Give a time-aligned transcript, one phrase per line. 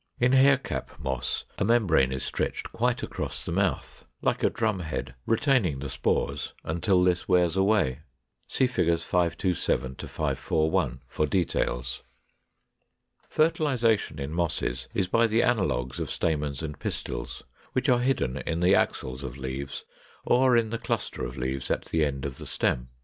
[0.19, 4.79] In Hair cap Moss a membrane is stretched quite across the mouth, like a drum
[4.79, 7.99] head, retaining the spores until this wears away.
[8.47, 12.01] See Figures 527 541 for details.
[13.29, 13.29] 500.
[13.53, 17.43] Fertilization in Mosses is by the analogues of stamens and pistils,
[17.73, 19.85] which are hidden in the axils of leaves,
[20.25, 22.89] or in the cluster of leaves at the end of the stem.